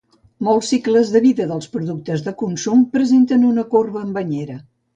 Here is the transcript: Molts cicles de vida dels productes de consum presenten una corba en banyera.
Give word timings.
Molts 0.45 0.69
cicles 0.71 1.11
de 1.15 1.21
vida 1.25 1.47
dels 1.51 1.67
productes 1.75 2.25
de 2.29 2.35
consum 2.41 2.83
presenten 2.99 3.47
una 3.53 3.69
corba 3.77 4.05
en 4.09 4.21
banyera. 4.21 4.61